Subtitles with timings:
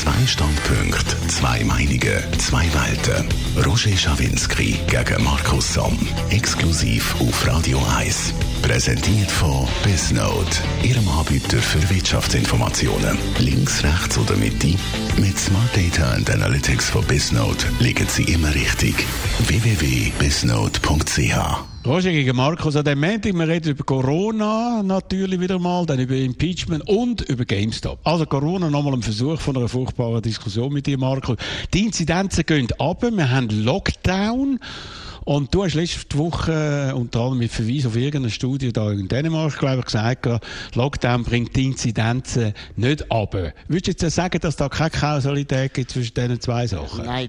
[0.00, 3.28] Zwei Standpunkte, zwei Meinungen, zwei Welten.
[3.66, 5.98] Roger Schawinski gegen Markus Somm.
[6.30, 8.32] Exklusiv auf Radio 1.
[8.62, 13.18] Präsentiert von Bisnote, Ihrem Anbieter für Wirtschaftsinformationen.
[13.40, 14.74] Links, rechts oder Mitte?
[15.18, 18.94] Mit Smart Data and Analytics von Bisnote liegen Sie immer richtig.
[19.48, 23.32] www.bisnote.ch Roger gegen Markus an dem Montag.
[23.32, 27.98] Wir reden über Corona natürlich wieder mal, dann über Impeachment und über GameStop.
[28.04, 31.38] Also Corona nochmal ein Versuch von einer furchtbaren Diskussion mit dir, Markus.
[31.72, 34.60] Die Inzidenzen gehen ab, wir haben Lockdown.
[35.24, 39.58] Und du hast letzte Woche, unter anderem mit Verweis auf irgendeine Studie da in Dänemark,
[39.58, 40.28] glaube ich, gesagt,
[40.74, 43.34] Lockdown bringt die Inzidenzen nicht ab.
[43.68, 47.04] Würdest du jetzt sagen, dass da keine Kausalität gibt zwischen diesen zwei Sachen?
[47.04, 47.28] Nein,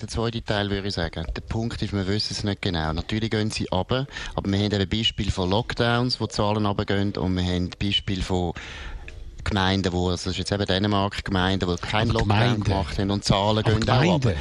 [0.00, 1.26] der zweite Teil würde ich sagen.
[1.34, 2.92] Der Punkt ist, wir wissen es nicht genau.
[2.92, 7.12] Natürlich gehen sie ab, aber wir haben ein Beispiel von Lockdowns, wo die Zahlen runtergehen
[7.16, 8.52] und wir haben Beispiel von
[9.44, 12.60] Gemeinden, wo, also das ist jetzt eben Dänemark, Gemeinden, die keinen Lockdown Gemeinde.
[12.64, 14.28] gemacht haben und Zahlen aber gehen Gemeinde.
[14.28, 14.36] auch ab.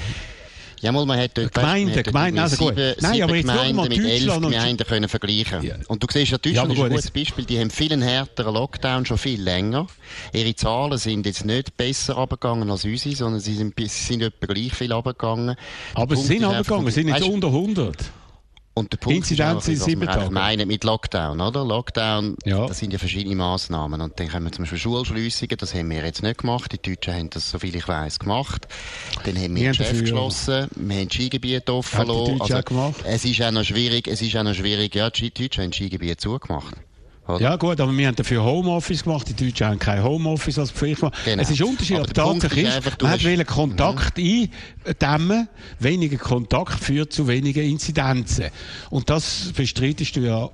[0.81, 2.75] Ja, mal, man hat dort Gemeinde, Gemeinde, also gut.
[2.75, 5.63] Sieben, Nein, sieben aber jetzt Gemeinden mit elf Gemeinden können vergleichen.
[5.63, 5.75] Ja.
[5.87, 7.45] Und du siehst, ja, Deutschland ja, ist ein gutes Beispiel.
[7.45, 9.87] Die haben viel härteren Lockdown, schon viel länger.
[10.33, 14.53] Ihre Zahlen sind jetzt nicht besser abgegangen als unsere, sondern sie sind, sie sind etwa
[14.53, 15.55] gleich viel abgegangen.
[15.95, 17.97] Aber sie sind abgegangen, sie sind jetzt unter 100.
[18.79, 21.65] Und der Punkt Inzidenz ist einfach, was wir meinen mit Lockdown, oder?
[21.65, 22.65] Lockdown, ja.
[22.65, 23.99] das sind ja verschiedene Massnahmen.
[23.99, 26.71] Und dann haben wir zum Beispiel Schulschliessungen, das haben wir jetzt nicht gemacht.
[26.71, 28.69] Die Deutschen haben das, soviel ich weiß, gemacht.
[29.25, 32.41] Dann haben wir, wir Geschäfte geschlossen, wir haben Skigebiete offen lassen.
[32.41, 35.73] Also, es ist auch noch schwierig, es ist auch noch schwierig, ja, die Deutschen haben
[35.73, 36.75] Skigebiete zugemacht.
[37.29, 37.41] Oder?
[37.41, 39.27] Ja gut, aber wir haben dafür Homeoffice gemacht.
[39.29, 41.15] Die Deutschen haben kein Homeoffice als Pflicht gemacht.
[41.25, 41.41] Genau.
[41.41, 44.49] Es ist unterschiedlich, aber, aber Tatsache ist, einfach, man will Kontakt mhm.
[44.85, 45.47] eindämmen.
[45.79, 48.45] Weniger Kontakt führt zu weniger Inzidenzen.
[48.89, 50.49] Und das bestreitest du ja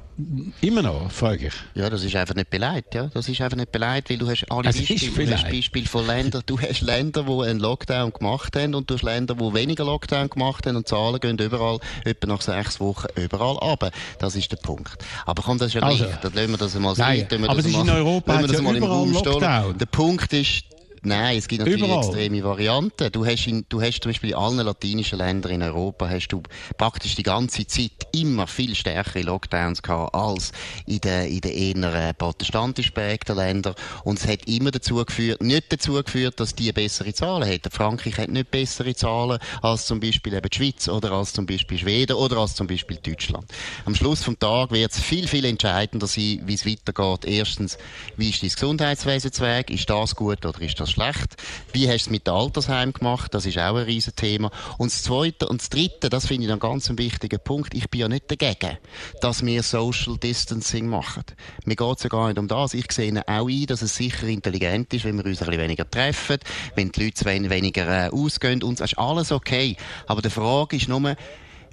[0.61, 1.53] Immer noch, frage ich.
[1.73, 3.09] Ja, das ist einfach nicht beleidigt, ja.
[3.13, 5.27] Das ist einfach nicht beleidigt, weil du hast alle es Beispiele.
[5.27, 8.93] Du hast Beispiele von Ländern, du hast Länder, die einen Lockdown gemacht haben und du
[8.93, 13.07] hast Länder, die weniger Lockdown gemacht haben und Zahlen gehen überall, etwa nach sechs Wochen,
[13.15, 13.91] überall ab.
[14.19, 15.03] Das ist der Punkt.
[15.25, 16.15] Aber komm, das ist ja also, gleich.
[16.21, 17.27] Dann lassen wir das mal sein.
[17.47, 19.77] Aber es ist in Europa ja überall Lockdown.
[19.77, 20.63] Der Punkt ist,
[21.05, 21.99] Nein, es gibt natürlich Überall.
[21.99, 23.11] extreme Varianten.
[23.11, 26.41] Du hast, in, du hast zum Beispiel in allen latinischen Ländern in Europa hast du
[26.77, 30.51] praktisch die ganze Zeit immer viel stärkere Lockdowns gehabt als
[30.87, 33.75] in den, in den eher protestantisch prägten Ländern.
[34.03, 37.71] Und es hat immer dazu geführt, nicht dazu geführt, dass die bessere Zahlen hätten.
[37.71, 41.77] Frankreich hat nicht bessere Zahlen als zum Beispiel eben die Schweiz oder als zum Beispiel
[41.77, 43.45] Schweden oder als zum Beispiel Deutschland.
[43.85, 47.25] Am Schluss vom Tag wird es viel, viel entscheidender sein, wie es weitergeht.
[47.25, 47.77] Erstens,
[48.17, 49.69] wie ist dein Gesundheitswesen Weg?
[49.69, 51.35] Ist das gut oder ist das schlecht.
[51.73, 53.33] Wie hast du es mit dem Altersheim gemacht?
[53.33, 54.51] Das ist auch ein riesen Thema.
[54.77, 57.73] Und das Zweite und das Dritte, das finde ich dann ganz ein wichtiger Punkt.
[57.73, 58.77] Ich bin ja nicht dagegen,
[59.21, 61.23] dass wir Social Distancing machen.
[61.65, 62.73] Mir geht es ja gar nicht um das.
[62.73, 65.89] Ich sehe auch ein, dass es sicher intelligent ist, wenn wir uns ein bisschen weniger
[65.89, 66.37] treffen,
[66.75, 68.63] wenn die Leute weniger äh, ausgehen.
[68.63, 69.75] Und das ist alles okay.
[70.07, 71.15] Aber die Frage ist nur,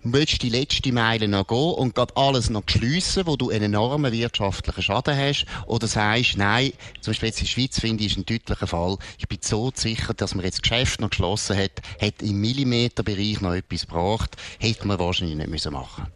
[0.04, 4.12] willst die letzte Meile noch gehen und gerade alles noch schliessen, wo du einen enormen
[4.12, 5.46] wirtschaftlichen Schaden hast?
[5.66, 8.96] Oder sagst, nein, zum Beispiel jetzt in der Schweiz finde ich, ist ein deutlicher Fall.
[9.18, 13.40] Ich bin so sicher, dass man jetzt das Geschäft noch geschlossen hat, hätte im Millimeterbereich
[13.40, 16.06] noch etwas gebraucht, hätte man wahrscheinlich nicht müssen machen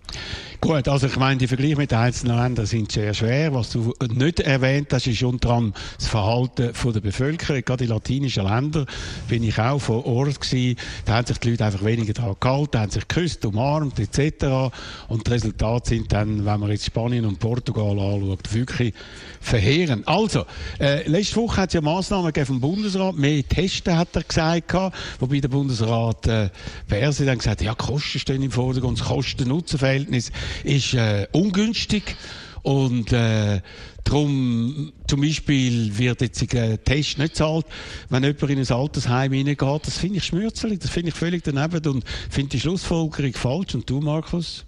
[0.60, 3.54] Gut, also ich meine, die Vergleiche mit den einzelnen Ländern sind sehr schwer.
[3.54, 7.62] Was du nicht erwähnt hast, ist unter anderem das Verhalten von der Bevölkerung.
[7.62, 8.86] Gerade in latinischen Ländern
[9.28, 10.78] bin ich auch vor Ort gewesen.
[11.04, 14.72] Da haben sich die Leute einfach weniger daran gehalten, haben sich geküsst, umarmt etc.
[15.08, 18.94] Und die Resultate sind dann, wenn man jetzt Spanien und Portugal anschaut, wirklich
[19.40, 20.08] verheerend.
[20.08, 20.46] Also,
[20.80, 23.16] äh, letzte Woche hat es ja Massnahmen gegeben vom Bundesrat.
[23.16, 24.74] Mehr Testen hat er gesagt,
[25.20, 26.48] wobei der Bundesrat äh,
[26.88, 30.32] Perse dann gesagt hat, ja, Kosten stehen im Vordergrund, das Kosten-Nutzen-Verhältnis
[30.64, 32.16] ist äh, ungünstig.
[32.62, 33.60] Und äh,
[34.02, 37.66] darum, zum Beispiel, wird jetzt ein Test nicht zahlt,
[38.08, 39.86] wenn jemand in ein Altersheim hineingeht.
[39.86, 43.74] Das finde ich schmürzelig, das finde ich völlig daneben und finde die Schlussfolgerung falsch.
[43.74, 44.64] Und du, Markus?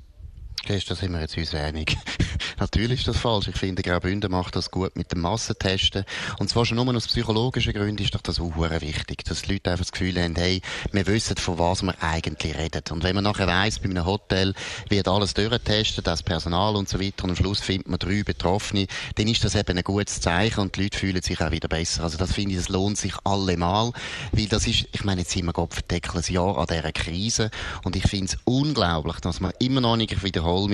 [0.67, 1.97] Da sind wir jetzt uns einig.
[2.59, 3.49] Natürlich ist das falsch.
[3.49, 6.05] Ich finde, Graubünden macht das gut mit dem Massentesten.
[6.39, 9.71] Und zwar schon nur aus psychologischen Gründen ist doch das auch wichtig, dass die Leute
[9.71, 10.61] einfach das Gefühl haben, hey,
[10.93, 12.83] wir wissen, von was wir eigentlich reden.
[12.91, 14.55] Und wenn man nachher weiss, bei einem Hotel
[14.89, 18.87] wird alles durchtestet, das Personal und so weiter, und am Schluss findet man drei Betroffene,
[19.17, 22.03] dann ist das eben ein gutes Zeichen und die Leute fühlen sich auch wieder besser.
[22.05, 23.93] Also das finde ich, das lohnt sich allemal,
[24.33, 27.51] weil das ist, ich meine, jetzt sind wir Gott ein Jahr an dieser Krise
[27.85, 30.69] und ich finde es unglaublich, dass man immer noch nicht, ich wiederhole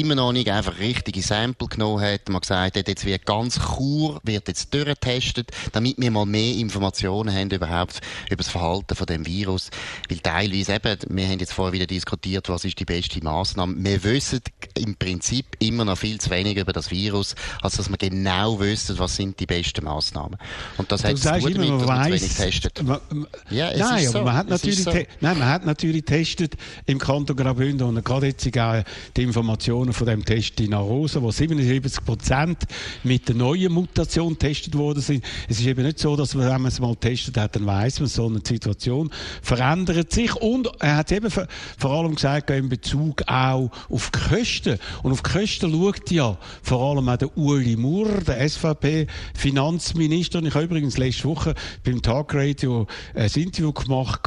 [0.00, 2.28] immer noch nicht einfach richtige Sample genommen hat.
[2.28, 7.34] Man gesagt hat, jetzt wird ganz Chur wird jetzt durchgetestet, damit wir mal mehr Informationen
[7.34, 9.70] haben überhaupt über das Verhalten von dem Virus.
[10.08, 13.74] Weil teilweise eben, wir haben jetzt vorher wieder diskutiert, was ist die beste Maßnahme.
[13.78, 14.40] Wir wissen
[14.74, 18.98] im Prinzip immer noch viel zu wenig über das Virus, als dass wir genau wissen,
[18.98, 20.38] was sind die besten Maßnahmen.
[20.76, 22.82] Und das hat sagst immer, man weiss, testet.
[22.82, 22.98] Man,
[23.50, 24.22] ja, es nein, ist so.
[24.22, 24.90] man hat natürlich, so.
[24.90, 26.54] nein, man hat natürlich testet
[26.86, 28.82] im Kanton Graubünden und gerade jetzt auch
[29.16, 32.58] die Informationen von dem Test in Arosa, wo 77 Prozent
[33.02, 35.24] mit der neuen Mutation getestet worden sind.
[35.48, 38.00] Es ist eben nicht so, dass man, wenn man es mal testet hat, dann weiß
[38.00, 39.10] man, sondern die Situation
[39.42, 44.78] verändert sich und er hat eben vor allem gesagt, in Bezug auch auf die Kosten.
[45.02, 50.38] Und auf die Kosten schaut ja vor allem auch der Uli Murr, der SVP-Finanzminister.
[50.38, 51.54] Und ich habe übrigens letzte Woche
[51.84, 54.20] beim Tagradio ein Interview gemacht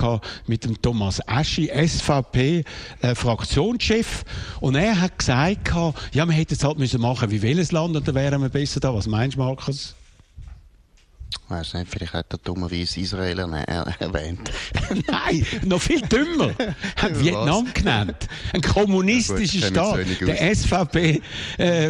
[0.47, 4.25] mit dem Thomas Aschi, SVP-Fraktionschef.
[4.59, 5.46] Und er hat gesagt,
[6.11, 8.79] ja, man hätte es halt müssen machen wie welches Land und dann wären wir besser
[8.79, 8.93] da.
[8.93, 9.95] Was meinst du, Markus?
[11.49, 14.51] Weiß nicht, vielleicht hat er dummerweise Israel erwähnt.
[15.07, 16.51] Nein, noch viel dümmer.
[16.97, 18.27] Hat Vietnam genannt.
[18.53, 19.99] Ein kommunistischer ja, Staat.
[20.21, 21.21] Der SVP-Chef
[21.57, 21.89] äh,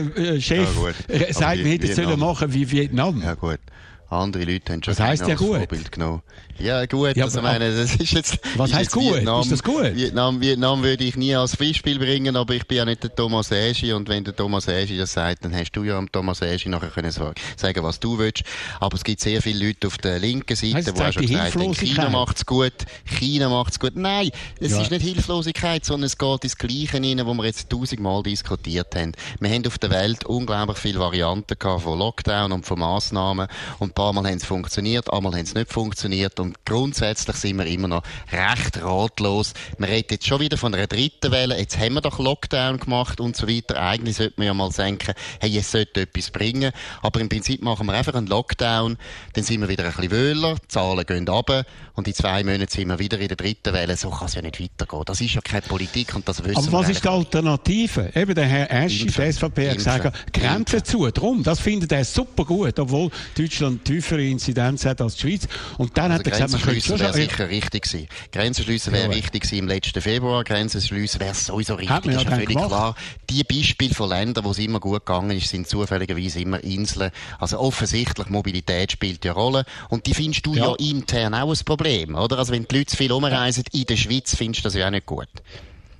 [1.13, 3.21] äh, ja, sagt, wir hätten es machen wie Vietnam.
[3.23, 3.59] Ja gut.
[4.09, 5.57] Andere Leute haben schon Was heisst ja gut?
[5.57, 6.21] Vorbild genommen.
[6.59, 8.39] Ja, gut, ja, also meine, das ist jetzt...
[8.55, 9.15] Was heisst gut?
[9.15, 9.95] Vietnam, ist das gut?
[9.95, 13.51] Vietnam, Vietnam würde ich nie als Beispiel bringen, aber ich bin ja nicht der Thomas
[13.51, 16.69] Eschi und wenn der Thomas Eschi das sagt, dann hast du ja am Thomas Eschi
[16.69, 18.43] nachher können sagen, was du willst.
[18.79, 21.55] Aber es gibt sehr viele Leute auf der linken Seite, heißt, die auch schon gesagt
[21.55, 22.73] haben, China macht's gut,
[23.05, 23.95] China macht's gut.
[23.95, 24.81] Nein, es ja.
[24.81, 29.11] ist nicht Hilflosigkeit, sondern es geht ins Gleiche rein, wo wir jetzt tausendmal diskutiert haben.
[29.39, 33.96] Wir haben auf der Welt unglaublich viele Varianten gehabt von Lockdown und von Massnahmen und
[33.97, 37.87] paar Mal haben es funktioniert, einmal haben es nicht funktioniert und grundsätzlich sind wir immer
[37.87, 39.55] noch recht ratlos.
[39.79, 41.57] Wir reden jetzt schon wieder von einer dritten Welle.
[41.57, 43.81] Jetzt haben wir doch Lockdown gemacht und so weiter.
[43.81, 46.73] Eigentlich sollte man ja mal denken, hey, es sollte etwas bringen.
[47.01, 48.97] Aber im Prinzip machen wir einfach einen Lockdown,
[49.33, 51.65] dann sind wir wieder ein bisschen wöhler, die Zahlen gehen runter
[51.95, 53.97] und in zwei Monaten sind wir wieder in der dritten Welle.
[53.97, 55.03] So kann es ja nicht weitergehen.
[55.07, 58.11] Das ist ja keine Politik und das wissen Aber was ist die Alternative?
[58.13, 61.09] Eben der Herr Aschi, der SVP, hat gesagt, Grenzen zu.
[61.09, 65.47] Drum, das findet er super gut, obwohl Deutschland tiefere Inzidenz hat als die Schweiz.
[65.77, 66.99] Und dann also hat er gesagt, man könnte schon...
[66.99, 68.07] wäre sicher richtig gewesen.
[68.31, 69.11] Grenzen schliessen wäre ja.
[69.11, 70.43] richtig gewesen im letzten Februar.
[70.43, 71.89] Grenzen schliessen wäre sowieso richtig.
[71.89, 72.67] Hat ist ja völlig gemacht.
[72.67, 72.95] klar.
[73.29, 77.11] Die Beispiele von Ländern, wo es immer gut gegangen ist, sind zufälligerweise immer Inseln.
[77.39, 79.65] Also offensichtlich Mobilität spielt ja Rolle.
[79.89, 82.37] Und die findest du ja, ja intern auch ein Problem, oder?
[82.37, 84.91] Also wenn die Leute zu viel umreisen in der Schweiz, findest du das ja auch
[84.91, 85.29] nicht gut.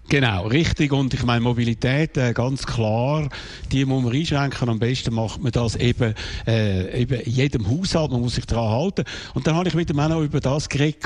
[0.10, 0.94] Genau, richtig.
[0.94, 3.28] Und ich meine, Mobilität, äh, ganz klar,
[3.74, 4.70] die muss man einschränken.
[4.70, 6.14] Am besten macht man das eben,
[6.48, 8.12] äh, eben in jedem Haushalt.
[8.12, 9.04] Man muss sich daran halten.
[9.34, 11.04] Und dann habe ich mit dem auch noch über das geredet,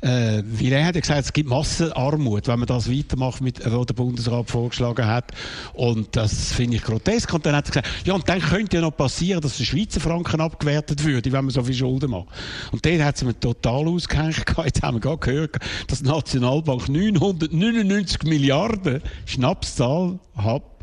[0.00, 3.94] äh, wie er hat gesagt, es gibt Massenarmut, wenn man das weitermacht, mit, was der
[3.94, 5.32] Bundesrat vorgeschlagen hat.
[5.74, 7.34] Und das finde ich grotesk.
[7.34, 10.00] Und dann hat er gesagt, ja, und dann könnte ja noch passieren, dass der Schweizer
[10.00, 12.28] Franken abgewertet würde, wenn man so viel Schulden macht.
[12.72, 14.44] Und dort hat es mir total ausgehängt.
[14.64, 15.56] Jetzt haben wir gerade gehört,
[15.88, 20.18] dass die Nationalbank 999 Milliarden Schnapszahl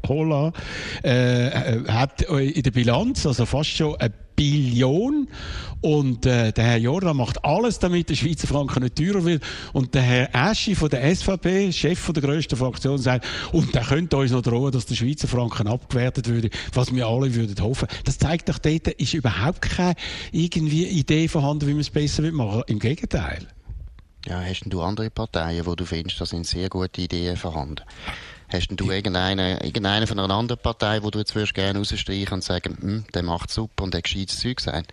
[0.08, 0.54] Hola,
[1.04, 1.50] äh,
[1.88, 5.28] hat in der Bilanz, also fast schon eine Billion.
[5.82, 9.44] Und äh, der Herr Jordan macht alles, damit der Schweizer Franken nicht teurer wird.
[9.74, 13.84] Und der Herr Aschi von der SVP, Chef von der grössten Fraktion, sagt, und der
[13.84, 17.88] könnte uns noch drohen, dass der Schweizer Franken abgewertet würde, was wir alle würden hoffen.
[18.06, 19.96] Das zeigt doch, dort ist überhaupt keine
[20.32, 23.48] irgendwie Idee vorhanden, wie man es besser machen Im Gegenteil.
[24.28, 27.84] Ja, hast du andere Parteien, wo du findest, da sind sehr gute Ideen vorhanden?
[28.50, 32.44] Hast du irgendeinen, irgendeinen von einer anderen Partei, wo du jetzt würdest gerne rausstreichen und
[32.44, 34.86] sagen, hm, der macht super und der gescheites Zeug sein?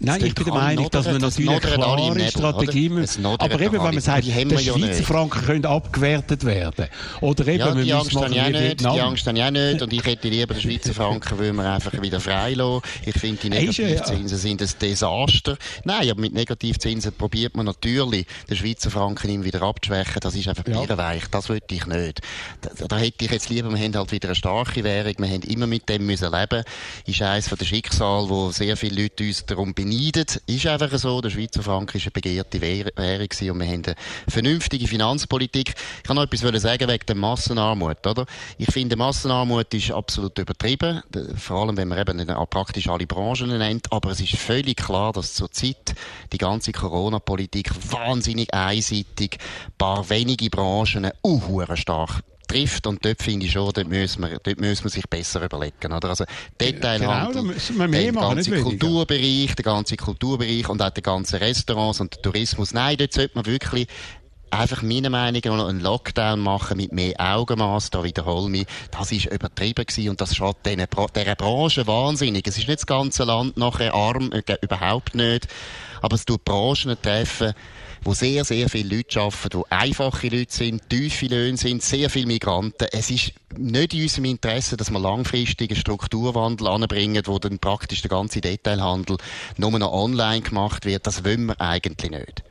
[0.00, 3.16] Nein, ich bin der Meinung, dass man natürlich eine klare Strategie muss.
[3.24, 6.86] Aber eben, wenn man sagt, der Schweizer Franken könnte abgewertet werden.
[7.20, 8.80] Oder eben, ja, die Angst habe ich auch nicht.
[8.80, 9.82] Die Angst habe ich auch nicht.
[9.82, 12.82] Und ich hätte lieber den Schweizer Franken, will man einfach wieder freilassen.
[13.06, 15.56] Ich finde, die Negativzinsen sind ein Desaster.
[15.84, 20.20] Nein, aber mit Negativzinsen probiert man natürlich, den Schweizer Franken ihm wieder abzuschwächen.
[20.20, 20.98] Das ist einfach ja.
[20.98, 21.28] weich.
[21.30, 22.20] Das wollte ich nicht.
[22.60, 25.14] Da, da, hätte ich jetzt lieber, wir haben halt wieder eine starke Währung.
[25.18, 26.64] Wir haben immer mit dem müssen leben.
[27.06, 30.42] Ist eines von den Schicksal, wo sehr viele Leute uns darum beneiden beneidet.
[30.46, 31.20] Ist einfach so.
[31.20, 33.94] Der Schweizer Franken ist eine begehrte Währung und wir haben eine
[34.28, 35.74] vernünftige Finanzpolitik.
[35.98, 38.26] Ich kann noch etwas sagen wegen der Massenarmut, oder?
[38.58, 41.02] Ich finde, Massenarmut ist absolut übertrieben.
[41.36, 43.92] Vor allem, wenn man eben praktisch alle Branchen nennt.
[43.92, 45.94] Aber es ist völlig klar, dass zurzeit
[46.32, 52.86] die ganze Corona-Politik wahnsinnig einseitig ein paar wenige Branchen uh, stark trifft.
[52.86, 55.92] Und dort finde ich schon, dort müssen wir, dort müssen wir sich besser überlegen.
[55.92, 56.10] Oder?
[56.10, 56.24] Also,
[56.60, 62.22] Detailhandel, genau, der ganze Kulturbereich, der ganze Kulturbereich und auch der ganze Restaurants und der
[62.22, 62.74] Tourismus.
[62.74, 63.88] Nein, dort sollte man wirklich
[64.54, 69.26] einfach meiner Meinung nach einen Lockdown machen mit mehr Augenmaß, da wiederhole mich, das ist
[69.26, 72.46] übertrieben gewesen und das schaut dieser, dieser Branche wahnsinnig.
[72.46, 75.48] Es ist nicht das ganze Land nachher arm, äh, überhaupt nicht,
[76.00, 77.54] aber es tut Branchen treffen,
[78.04, 82.26] wo sehr, sehr viele Leute arbeiten, wo einfache Leute sind, tiefe Löhne sind, sehr viele
[82.26, 82.86] Migranten.
[82.92, 88.02] Es ist nicht in unserem Interesse, dass wir langfristig einen Strukturwandel anbringen, wo dann praktisch
[88.02, 89.16] der ganze Detailhandel
[89.56, 91.06] nur noch online gemacht wird.
[91.06, 92.42] Das wollen wir eigentlich nicht.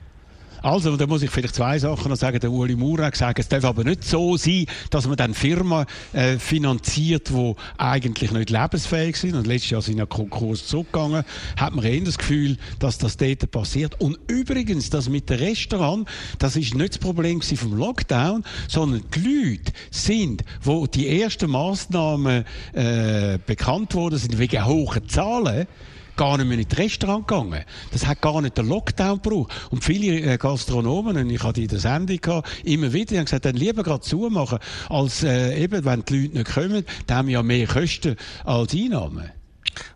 [0.63, 2.39] Also, da muss ich vielleicht zwei Sachen noch sagen.
[2.39, 5.85] Der Uli Maurer hat gesagt, es darf aber nicht so sein, dass man dann Firmen
[6.13, 9.35] äh, finanziert, die eigentlich nicht lebensfähig sind.
[9.35, 11.25] Und letztes Jahr sind ja Konkurs zurückgegangen.
[11.57, 13.99] Hat man eher das Gefühl, dass das dort passiert.
[13.99, 16.07] Und übrigens, das mit dem Restaurant,
[16.39, 22.45] das ist nicht das Problem vom Lockdown, sondern die Leute sind, wo die ersten Massnahmen
[22.71, 25.67] äh, bekannt worden sind, wegen hohen Zahlen,
[26.15, 27.63] gar nicht mehr in das Restaurant gegangen.
[27.91, 29.51] Das hat gar nicht den Lockdown gebraucht.
[29.71, 33.45] Und viele äh, Gastronomen, und ich hatte in der Sendung gehabt, immer wieder, haben gesagt,
[33.45, 37.33] dann lieber gerade zumachen, als äh, eben, wenn die Leute nicht kommen, dann haben wir
[37.33, 39.42] ja mehr Kosten als Einnahmen.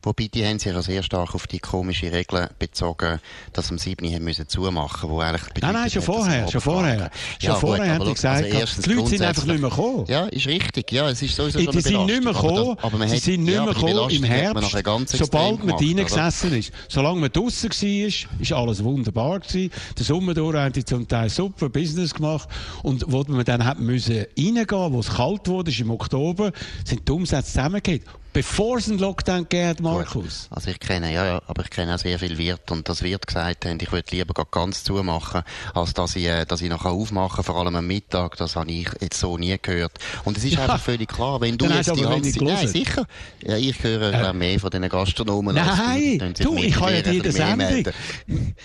[0.02, 3.20] Wobei, die haben sich ja sehr stark auf die komische Regel bezogen,
[3.54, 4.08] dass am 7.
[4.14, 7.12] haben müssen zumachen, wo eigentlich Nein, nein, schon vorher, schon vorher.
[7.40, 10.06] Schon vorher haben die gesagt, also die Leute sind einfach nicht mehr gekommen.
[10.08, 13.08] Ja, ist richtig, ja, es ist sowieso schon Die sind nicht mehr gekommen, aber, aber
[13.08, 16.72] sie sind nicht mehr gekommen im Herbst, sobald man reingesessen ist.
[16.88, 19.72] Solange man draussen war, ist alles wunderbar gewesen.
[19.98, 22.48] Der Sommer durch haben die zum Teil super Business gemacht
[22.84, 26.52] und wo man dann hat müssen reingehen, wo es kalt wurde, ist im Oktober,
[26.84, 28.04] sind die Umsätze zusammengegangen
[28.38, 30.48] bevor es einen Lockdown gegeben Markus?
[30.52, 33.26] Also ich kenne, ja, ja, aber ich kenne auch sehr viele Wirte und das Wirt
[33.26, 35.42] gesagt haben, ich würde lieber ganz zumachen,
[35.74, 38.90] als dass ich, äh, dass ich noch aufmachen vor allem am Mittag, das habe ich
[39.02, 39.94] jetzt so nie gehört.
[40.24, 40.62] Und es ist ja.
[40.62, 43.08] einfach völlig klar, wenn du jetzt die ganze Zeit, nein, sicher,
[43.44, 45.56] ja, ich höre äh, mehr von diesen Gastronomen.
[45.56, 47.92] Nein, du, du ich habe ja dir das Sendung.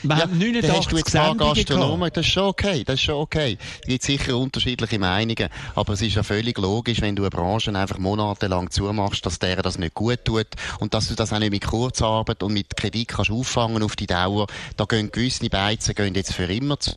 [0.03, 3.57] Wir haben 89 hast du jetzt Gastronomen, das ist schon okay, das ist schon okay.
[3.81, 7.75] Es gibt sicher unterschiedliche Meinungen, aber es ist ja völlig logisch, wenn du eine Branche
[7.75, 10.49] einfach monatelang zumachst, dass der das nicht gut tut
[10.81, 14.07] und dass du das auch nicht mit Kurzarbeit und mit Kredit kannst auffangen auf die
[14.07, 14.47] Dauer.
[14.77, 16.93] Da gehen gewisse Beizen gehen jetzt für immer zu.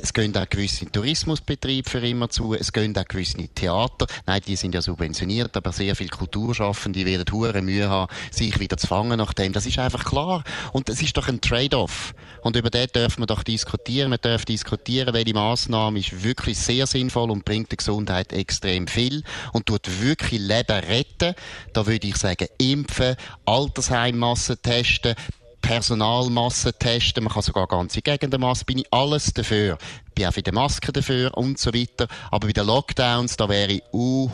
[0.00, 2.54] Es gehen auch gewisse Tourismusbetriebe für immer zu.
[2.54, 4.06] Es gehen auch gewisse Theater.
[4.26, 8.76] Nein, die sind ja subventioniert, aber sehr viele Kulturschaffende werden hure Mühe haben, sich wieder
[8.76, 9.52] zu fangen nach dem.
[9.52, 10.44] Das ist einfach klar.
[10.72, 12.14] Und das ist doch ein Trade-off.
[12.42, 14.10] Und über den dürfen wir doch diskutieren.
[14.10, 19.24] Man darf diskutieren, welche Massnahme ist wirklich sehr sinnvoll und bringt der Gesundheit extrem viel
[19.52, 21.34] und tut wirklich Leben retten.
[21.72, 25.14] Da würde ich sagen, impfen, Altersheimmassen testen,
[25.60, 29.78] Personalmasse testen, man kann sogar ganze Gegenden massen, bin ich alles dafür.
[30.14, 32.08] Bin auch für die Masken dafür und so weiter.
[32.30, 34.28] Aber bei den Lockdowns, da wäre ich uh,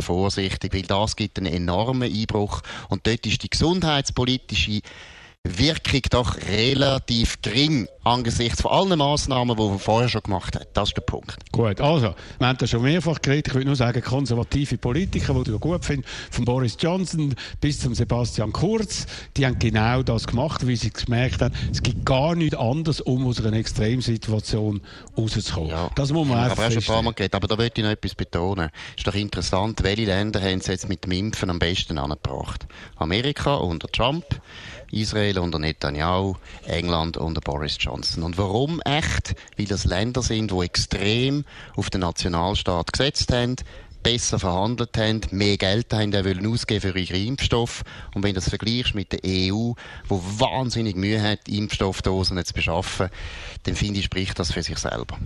[0.00, 2.62] vorsichtig, weil das gibt einen enormen Einbruch.
[2.88, 4.80] Und dort ist die gesundheitspolitische
[5.44, 10.68] Wirkung doch relativ gering angesichts von allen Massnahmen, die man vorher schon gemacht hat.
[10.74, 11.36] Das ist der Punkt.
[11.52, 13.48] Gut, also, wir haben das schon mehrfach geredet.
[13.48, 17.94] Ich würde nur sagen, konservative Politiker, die du gut findest, von Boris Johnson bis zum
[17.94, 22.56] Sebastian Kurz, die haben genau das gemacht, wie sie gemerkt haben, es gibt gar nichts
[22.56, 24.80] anderes, um aus einer Extremsituation
[25.16, 25.70] rauszukommen.
[25.70, 27.34] Ja, das muss man einfach Aber auch schon ein paar Mal geredet.
[27.34, 28.70] Aber da möchte ich noch etwas betonen.
[28.96, 32.66] Ist doch interessant, welche Länder haben es jetzt mit dem Impfen am besten angebracht?
[32.96, 34.24] Amerika unter Trump,
[34.90, 38.22] Israel unter Netanyahu, England unter Boris Johnson.
[38.22, 39.34] Und warum echt?
[39.56, 41.44] Weil das Länder sind, die extrem
[41.76, 43.56] auf den Nationalstaat gesetzt haben,
[44.02, 47.82] besser verhandelt haben, mehr Geld haben wollen ausgeben für ihre Impfstoffe.
[48.14, 49.72] Und wenn du das vergleichst mit der EU,
[50.08, 53.08] wo wahnsinnig Mühe hat, Impfstoffdosen zu beschaffen,
[53.64, 55.18] dann finde ich, spricht das für sich selber.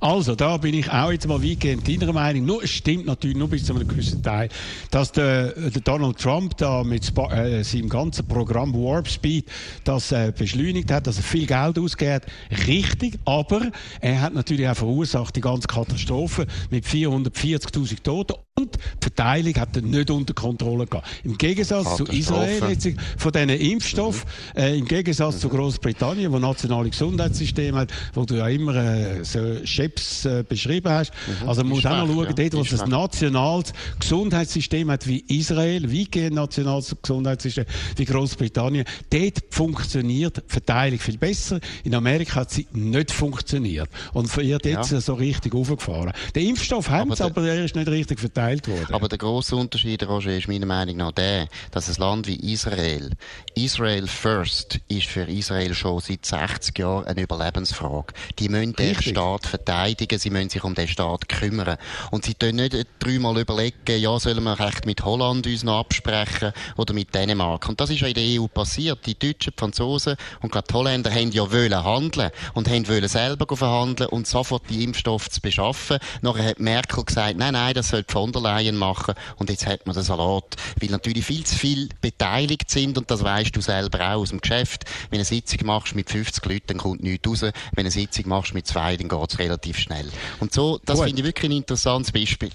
[0.00, 2.44] Also, da bin ich auch jetzt mal weitgehend deiner Meinung.
[2.44, 4.48] Nur, es stimmt natürlich nur bis zu einem gewissen Teil,
[4.90, 9.46] dass der, der Donald Trump da mit Sp äh, seinem ganzen Programm Warp Speed
[9.84, 12.22] das äh, beschleunigt hat, dass er viel Geld ausgeht.
[12.66, 18.78] Richtig, aber er hat natürlich auch verursacht die ganze Katastrophe mit 440.000 Toten und die
[19.00, 21.08] Verteilung hat er nicht unter Kontrolle gehabt.
[21.24, 24.22] Im Gegensatz zu Israel jetzt, von diesen Impfstoffen,
[24.54, 24.60] mhm.
[24.60, 25.40] äh, im Gegensatz mhm.
[25.40, 30.88] zu Großbritannien, wo nationale Gesundheitssystem hat, wo du ja immer äh, so Chefs äh, beschrieben
[30.88, 31.12] hast.
[31.42, 31.48] Mhm.
[31.48, 32.32] Also man muss auch noch schauen, ja.
[32.32, 37.64] dort, wo es ein nationales Gesundheitssystem hat wie Israel, wie ein nationales Gesundheitssystem
[37.96, 41.58] wie Großbritannien, dort funktioniert Verteilung viel besser.
[41.82, 45.00] In Amerika hat sie nicht funktioniert und wird jetzt ja.
[45.00, 46.12] so richtig aufgefahren.
[46.36, 48.94] Der Impfstoff haben sie, aber er ist nicht richtig verteilt verteilt worden.
[48.94, 53.10] Aber der grosse Unterschied, Roger, ist meiner Meinung nach der, dass ein Land wie Israel,
[53.54, 58.14] Israel first, ist für Israel schon seit 60 Jahren eine Überlebensfrage.
[58.38, 61.76] Die müssen den Staat verteidigen, sie müssen sich um den Staat kümmern.
[62.10, 66.52] Und sie tun nicht dreimal überlegen, ja, sollen wir recht mit Holland uns noch absprechen
[66.76, 67.68] oder mit Dänemark.
[67.68, 69.06] Und das ist ja in der EU passiert.
[69.06, 73.08] Die Deutschen, die Franzosen und gerade die Holländer haben ja wollen handeln und haben wollen
[73.08, 75.98] selber verhandeln und sofort die Impfstoffe zu beschaffen.
[76.22, 79.86] Nachher hat Merkel gesagt, nein, nein, das soll von der Leyen machen und jetzt hat
[79.86, 80.56] man den Salat.
[80.80, 84.40] Weil natürlich viel zu viel beteiligt sind und das weißt du selber auch aus dem
[84.40, 84.84] Geschäft.
[85.10, 87.40] Wenn eine Sitzung machst mit 50 Leuten, dann kommt nichts raus.
[87.42, 87.52] Wenn
[87.84, 90.10] eine Sitzung machst mit zwei, dann geht es relativ schnell.
[90.40, 92.50] Und so, das finde ich wirklich ein interessantes Beispiel.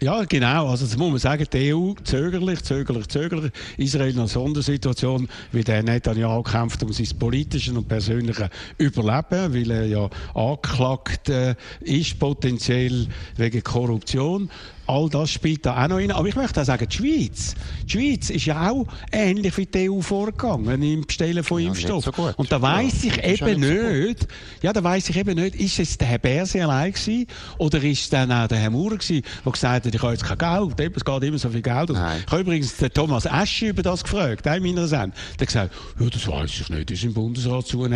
[0.00, 0.68] Ja, genau.
[0.68, 3.50] Also, das muss man sagen, die EU zögerlich, zögerlich, zögerlich.
[3.78, 9.70] Israel in einer Sondersituation, wie der Netanyahu kämpft um sein politisches und persönliches Überleben, weil
[9.72, 14.48] er ja angeklagt äh, ist, potenziell wegen Korruption
[14.88, 16.10] all das spielt da auch noch rein.
[16.10, 17.54] Aber ich möchte auch sagen, die Schweiz,
[17.84, 22.04] die Schweiz ist ja auch ähnlich wie die EU vorgegangen im Bestellen von ja, Impfstoff.
[22.04, 24.26] So und da weiß ja, ich eben nicht, nicht so
[24.62, 27.26] ja, da weiß ich eben nicht, ist es der Herr Berse allein gewesen,
[27.58, 30.24] oder ist es dann auch der Herr Maurer gewesen, der gesagt hat, ich habe jetzt
[30.24, 31.90] kein Geld, es geht immer so viel Geld.
[31.90, 32.22] Nein.
[32.24, 35.12] Ich habe übrigens den Thomas Esche über das gefragt, in meiner Sendung.
[35.38, 37.88] Der hat gesagt, ja, das weiß ich nicht, das ist im Bundesrat zu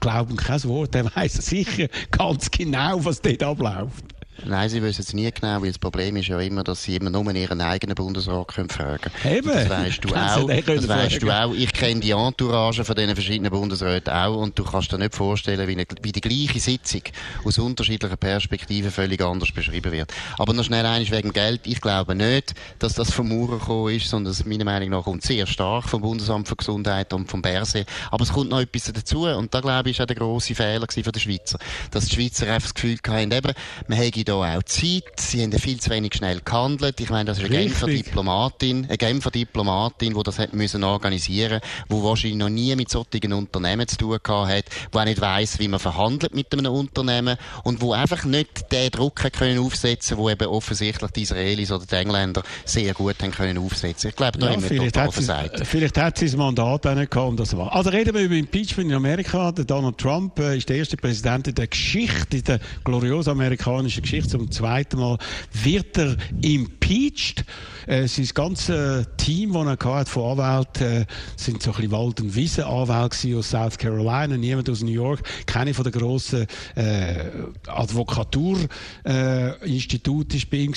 [0.00, 4.13] Glauben kein Wort, der weiß sicher ganz genau, was dort abläuft.
[4.44, 7.10] Nein, sie wissen es nie genau, weil das Problem ist ja immer, dass sie immer
[7.10, 9.36] nur ihren eigenen Bundesrat können fragen können.
[9.36, 9.48] Eben.
[9.48, 10.48] Das weißt du auch.
[10.48, 11.54] Das weißt du auch.
[11.54, 15.66] Ich kenne die Entourage von diesen verschiedenen Bundesräten auch und du kannst dir nicht vorstellen,
[15.68, 17.02] wie, eine, wie die gleiche Sitzung
[17.44, 20.12] aus unterschiedlichen Perspektiven völlig anders beschrieben wird.
[20.38, 21.62] Aber noch schnell eines wegen Geld.
[21.64, 25.22] Ich glaube nicht, dass das vom Maurer gekommen ist, sondern es meiner Meinung nach kommt
[25.22, 27.86] sehr stark vom Bundesamt für Gesundheit und vom Berse.
[28.10, 30.86] Aber es kommt noch etwas dazu und da glaube ich, ist auch der grosse Fehler
[30.88, 31.58] von den Schweizer.
[31.90, 33.52] Dass die Schweizer einfach das Gefühl hatten, eben,
[33.88, 35.02] man hätte hier auch Zeit.
[35.18, 37.00] Sie haben viel zu wenig schnell gehandelt.
[37.00, 41.60] Ich meine, das ist eine Genfer Diplomatin, eine Genfer Diplomatin, die das hat müssen organisieren,
[41.88, 45.68] die wahrscheinlich noch nie mit solchen Unternehmen zu tun hat, die auch nicht weiss, wie
[45.68, 50.46] man verhandelt mit einem Unternehmen und wo einfach nicht den Druck können aufsetzen, wo eben
[50.46, 54.10] offensichtlich die Israelis oder die Engländer sehr gut haben können aufsetzen.
[54.10, 57.10] Ich glaube, da ja, haben wir hat, sie, vielleicht hat sie das Mandat auch nicht
[57.10, 57.74] gehabt, um das war.
[57.74, 59.52] Also reden wir über Impeachment in Amerika.
[59.52, 64.02] Der Donald Trump äh, ist der erste Präsident in der Geschichte, in der gloriosen amerikanischen
[64.02, 65.18] Geschichte, zum zweiten Mal
[65.52, 67.44] wird er impeached.
[67.86, 71.06] Äh, sein ganzes Team, das er hatte von Anwälten, äh,
[71.36, 75.74] sind so ein bisschen Wald- und Wiesen-Anwälte aus South Carolina, niemand aus New York, keine
[75.74, 77.26] von den grossen äh,
[77.66, 80.74] Advokaturinstituten äh, ist bei ihm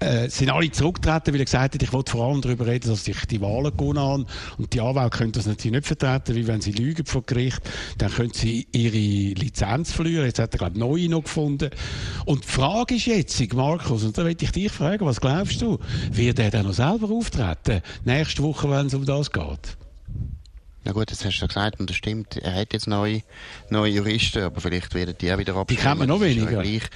[0.00, 3.04] äh, sind alle zurückgetreten, weil er gesagt hat, ich wollte vor allem darüber reden, dass
[3.04, 4.26] sich die Wahlen gewonnen haben.
[4.56, 7.60] Und die Anwälte können das natürlich nicht vertreten, weil wenn sie lügen vor Gericht,
[7.98, 10.26] dann können sie ihre Lizenz verlieren.
[10.26, 11.70] Jetzt hat er, glaube ich, neue noch gefunden.
[12.24, 15.78] Und die Frage ist jetzt, Markus, und da möchte ich dich fragen, was glaubst du,
[16.12, 19.78] wird er dann noch selber auftreten, nächste Woche, wenn es um das geht?
[20.88, 23.20] Na gut, jetzt hast du ja gesagt, und das stimmt, er hat jetzt neue,
[23.68, 25.78] neue Juristen, aber vielleicht werden die auch wieder abstimmen.
[25.78, 26.88] Die kennen wir noch weniger.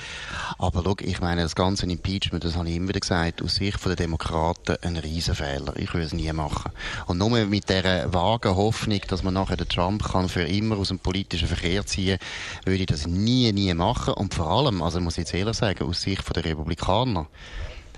[0.57, 3.85] Aber schau, ich meine, das ganze Impeachment, das habe ich immer wieder gesagt, aus Sicht
[3.85, 5.77] der Demokraten ein Riesenfehler.
[5.77, 6.73] Ich würde es nie machen.
[7.07, 10.89] Und nur mit dieser vagen Hoffnung, dass man nachher den Trump kann für immer aus
[10.89, 12.17] dem politischen Verkehr ziehen,
[12.65, 14.15] würde ich das nie, nie machen.
[14.15, 17.27] Und vor allem, also muss ich jetzt ehrlich sagen, aus Sicht der Republikaner,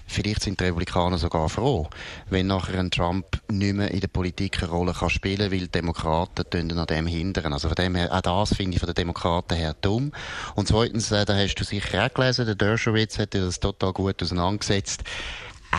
[0.07, 1.89] Vielleicht sind die Republikaner sogar froh,
[2.29, 5.61] wenn nachher ein Trump nicht mehr in der Politik eine Rolle kann spielen kann, weil
[5.61, 7.53] die Demokraten an dem hindern.
[7.53, 10.13] Also von dem her, auch das finde ich von den Demokraten her dumm.
[10.55, 14.23] Und zweitens, äh, da hast du sicher auch gelesen, der Dershowitz hat das total gut
[14.23, 15.05] auseinandergesetzt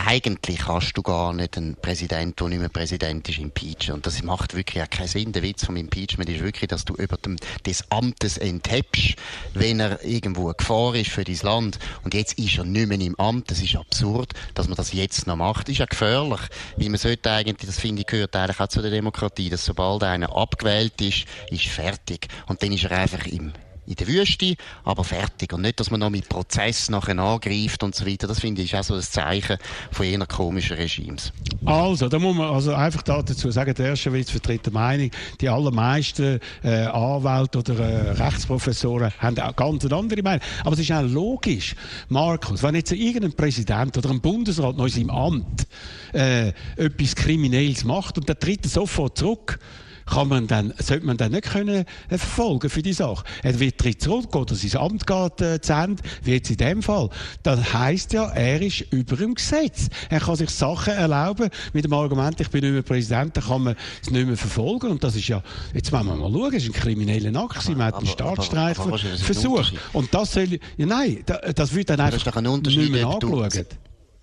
[0.04, 3.94] eigentlich kannst du gar nicht einen Präsidenten, der nicht mehr Präsident ist, impeachen.
[3.94, 5.32] Und das macht wirklich auch keinen Sinn.
[5.32, 9.14] Der Witz vom Impeachment ist wirklich, dass du über dem, des Amtes enthebst,
[9.54, 11.78] wenn er irgendwo eine Gefahr ist für dein Land.
[12.04, 13.50] Und jetzt ist er nicht mehr im Amt.
[13.50, 15.68] Das ist absurd, dass man das jetzt noch macht.
[15.68, 16.40] Das ist ja gefährlich.
[16.76, 20.02] Weil man sollte eigentlich, das finde ich, gehört eigentlich auch zu der Demokratie, dass sobald
[20.02, 22.28] einer abgewählt ist, ist fertig.
[22.46, 23.52] Und dann ist er einfach im
[23.86, 25.52] in der Wüste, aber fertig.
[25.52, 28.26] Und nicht, dass man noch mit Prozess nachher angreift und so weiter.
[28.26, 29.56] Das finde ich auch so ein Zeichen
[29.90, 31.32] von jener komischen Regimes.
[31.64, 35.48] Also, da muss man also einfach dazu sagen, der erste Witz vertritt die Meinung, die
[35.48, 40.42] allermeisten äh, Anwälte oder äh, Rechtsprofessoren haben auch ganz andere Meinung.
[40.64, 41.74] Aber es ist auch logisch,
[42.08, 45.66] Markus, wenn jetzt irgendein Präsident oder ein Bundesrat noch in seinem Amt
[46.12, 49.58] äh, etwas Kriminelles macht und der tritt sofort zurück,
[50.06, 53.24] kann man dann, sollte man dann nicht können äh, verfolgen für die Sache.
[53.42, 56.82] Er wird tritt zurück oder sein Amt geht äh, zu Ende, wie jetzt in dem
[56.82, 57.10] Fall.
[57.42, 59.88] Das heisst ja, er ist über dem Gesetz.
[60.08, 63.62] Er kann sich Sachen erlauben mit dem Argument, ich bin nicht mehr Präsident, dann kann
[63.62, 64.90] man es nicht mehr verfolgen.
[64.90, 65.42] Und das ist ja,
[65.74, 68.78] jetzt wollen wir mal schauen, es ist ein krimineller Akt, man hat einen Staatsstreif
[69.18, 69.74] versucht.
[69.92, 73.66] Und das soll, ja nein, das wird dann einfach nicht mehr angeschaut.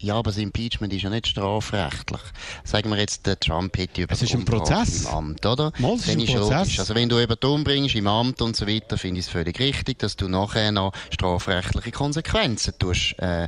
[0.03, 2.19] Ja, aber das Impeachment ist ja nicht strafrechtlich.
[2.65, 5.05] Sagen wir jetzt, der Trump hätte über Es ist ein Prozess.
[5.05, 5.71] im Amt, oder?
[5.77, 6.35] Mal, ist ein Prozess.
[6.35, 6.79] Logisch.
[6.79, 9.99] Also wenn du über umbringst im Amt und so weiter, finde ich es völlig richtig,
[9.99, 13.47] dass du nachher noch strafrechtliche Konsequenzen tust, äh,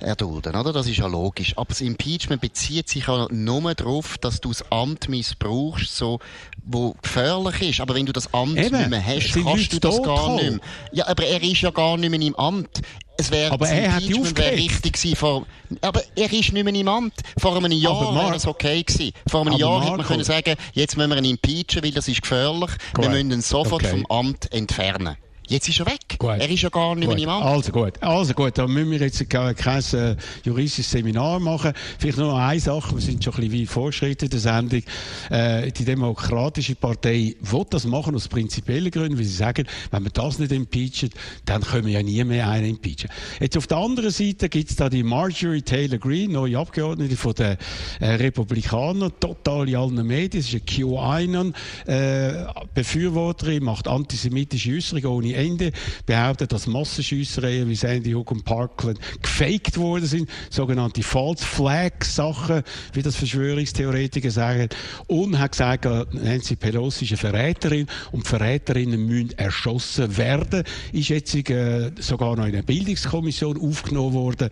[0.00, 0.72] erdulden, oder?
[0.72, 1.56] Das ist ja logisch.
[1.56, 6.18] Aber das Impeachment bezieht sich ja nur darauf, dass du das Amt missbrauchst, so,
[6.64, 7.80] wo gefährlich ist.
[7.80, 10.50] Aber wenn du das Amt Eben, nicht mehr hast, sind kannst du das gar nicht
[10.50, 10.60] mehr.
[10.90, 12.80] Ja, aber er ist ja gar nicht mehr im Amt.
[13.18, 15.46] Es wäre, Aber er hat wäre richtig gewesen vor,
[15.80, 17.14] aber er ist nicht mehr im Amt.
[17.38, 19.12] Vor einem Jahr wäre es okay gewesen.
[19.28, 22.08] Vor einem Jahr hätte man Marco- können sagen, jetzt müssen wir ihn impeachen, weil das
[22.08, 22.70] ist gefährlich.
[22.96, 23.10] Wir Gut.
[23.12, 23.90] müssen ihn sofort Okay.
[23.90, 25.16] vom Amt entfernen.
[25.52, 26.00] Jetzt ist er weg.
[26.18, 26.30] Gut.
[26.30, 27.16] Er ist ja gar nicht Gut.
[27.16, 27.44] mehr im Amt.
[27.44, 31.74] Also gut, also gut, da müssen wir jetzt kein, kein äh, juristisches Seminar machen.
[31.98, 34.82] Vielleicht nur noch eine Sache, wir sind schon ein bisschen wie fortgeschritten in der Sendung.
[35.28, 40.10] Äh, die Demokratische Partei will das machen aus prinzipiellen Gründen, weil sie sagen, wenn wir
[40.10, 41.10] das nicht impeachen,
[41.44, 43.10] dann können wir ja nie mehr einen impeachen.
[43.38, 47.34] Jetzt auf der anderen Seite gibt es da die Marjorie Taylor Greene, neue Abgeordnete von
[47.34, 47.58] den
[48.00, 50.42] äh, Republikanern, total in allen Medien.
[50.42, 51.52] Sie ist eine
[51.84, 55.72] QAnon-Befürworterin, macht antisemitische Äußerungen ohne Ende,
[56.06, 62.62] behauptet, dass Massenschüssereien wie Sandy Hook und Parkland gefaked worden sind, sogenannte False Flag Sachen,
[62.92, 64.68] wie das Verschwörungstheoretiker sagen,
[65.06, 71.08] und hat gesagt, äh, Nancy Pelosi ist eine Verräterin und Verräterinnen müssen erschossen werden, ist
[71.08, 74.50] jetzt äh, sogar noch in eine Bildungskommission aufgenommen worden.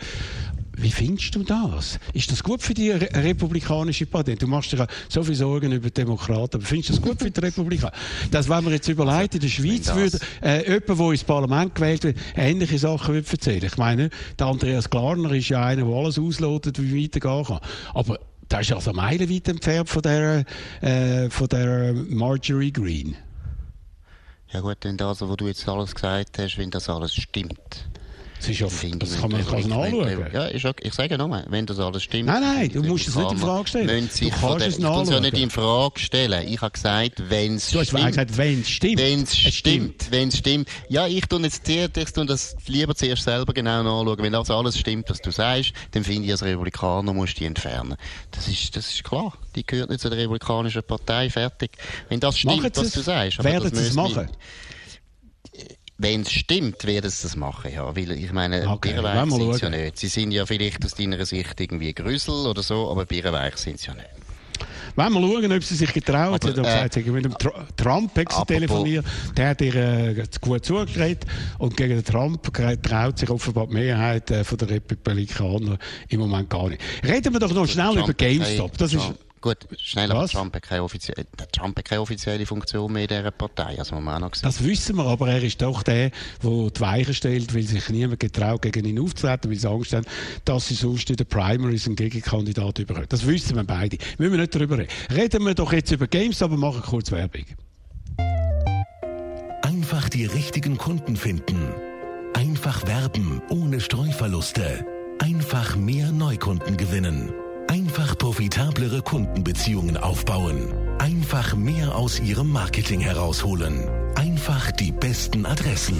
[0.76, 1.98] Wie findest du das?
[2.14, 4.36] Ist das gut für die Re republikanische Partei?
[4.36, 7.40] Du machst dir so viele Sorgen über Demokraten, aber findest du das gut für die
[7.40, 7.92] Republikaner?
[8.30, 11.74] Dass, wenn man jetzt überlegt, in der Schweiz das- würde äh, jemand, der ins Parlament
[11.74, 13.64] gewählt wird, ähnliche Sachen würde erzählen.
[13.64, 17.60] Ich meine, der Andreas Klarner ist ja einer, der alles auslotet, wie weitergehen kann.
[17.92, 18.18] Aber
[18.50, 20.44] der ist also meilenweit entfernt von der,
[20.80, 23.16] äh, von der Marjorie Green.
[24.52, 27.88] Ja gut, wenn das, was du jetzt alles gesagt hast, wenn das alles stimmt.
[28.40, 30.26] Das, ist ja, finde das ich, kann man wenn- nachschauen.
[30.32, 30.88] Ja, ist okay.
[30.88, 32.24] ich sage nur, wenn das alles stimmt.
[32.26, 33.86] Nein, nein, du ich, musst es nicht in Frage stellen.
[33.86, 35.22] Du kannst der- es Ich tue es ja nachschauen.
[35.22, 36.48] nicht in Frage stellen.
[36.48, 38.06] Ich habe gesagt, wenn es Du hast stimmt.
[38.06, 38.98] gesagt, wenn es stimmt.
[38.98, 40.68] Wenn es stimmt, wenn es stimmt.
[40.88, 44.22] Ja, ich tue jetzt zuerst, ich tue das lieber zuerst selber genau nachschauen.
[44.22, 47.44] Wenn das alles stimmt, was du sagst, dann finde ich, als Republikaner musst du die
[47.44, 47.96] entfernen.
[48.30, 49.34] Das ist, das ist klar.
[49.54, 51.28] Die gehört nicht zu der Republikanischen Partei.
[51.28, 51.72] Fertig.
[52.08, 53.44] Wenn das stimmt, was du sagst.
[53.44, 54.28] Werden sie es machen?
[56.02, 57.94] Wenn es stimmt, werden sie das machen, ja.
[57.94, 59.98] Weil, ich meine, Okay, wir sind sie ja nicht.
[59.98, 63.88] Sie sind ja vielleicht aus deiner Sicht irgendwie Grüssel oder so, aber Birrenweich sind sie
[63.88, 64.08] ja nicht.
[64.96, 68.14] Wollen wir schauen, ob sie sich Sie hat äh, mit dem Tr Trump
[68.46, 69.04] telefoniert.
[69.36, 71.26] Der hat ihr äh, gut zugeredet.
[71.58, 72.42] Und gegen den Trump
[72.82, 76.80] traut sich offenbar die Mehrheit äh, von der Republikaner im Moment gar nicht.
[77.04, 78.78] Reden wir doch noch schnell Trump über GameStop.
[78.78, 80.28] Das keine- ist, Trump- Gut, schnell, aber?
[80.28, 83.94] Trump hat, keine offizielle, der Trump hat keine offizielle Funktion mehr in dieser Partei, also
[83.94, 84.52] muss man auch noch sagen.
[84.52, 86.10] das wissen wir, aber er ist doch der,
[86.42, 90.04] der die Weichen stellt, weil sich niemand getraut, gegen ihn aufzutreten, weil sie Angst haben,
[90.44, 93.06] dass sie sonst in den Primaries einen Gegenkandidat überhören.
[93.08, 93.96] Das wissen wir beide.
[94.18, 94.90] Müssen wir nicht darüber reden.
[95.10, 97.46] Reden wir doch jetzt über GameStop und machen kurz Werbung.
[99.62, 101.72] Einfach die richtigen Kunden finden.
[102.34, 104.84] Einfach werben ohne Streuverluste.
[105.18, 107.32] Einfach mehr Neukunden gewinnen.
[107.70, 110.74] Einfach profitablere Kundenbeziehungen aufbauen.
[110.98, 113.88] Einfach mehr aus ihrem Marketing herausholen.
[114.16, 115.96] Einfach die besten Adressen.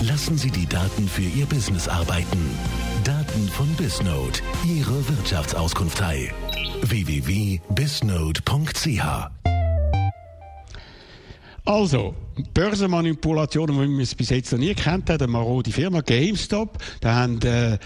[0.00, 2.56] Lassen Sie die Daten für Ihr Business arbeiten.
[3.04, 6.32] Daten von Bisnode, Ihre Wirtschaftsauskunftei.
[6.80, 9.30] www.bisnode.ch
[11.66, 12.14] Also,
[12.54, 17.14] Börsenmanipulationen, wie wir es bis jetzt noch nie kennt haben, eine marode Firma GameStop, da
[17.14, 17.78] haben äh,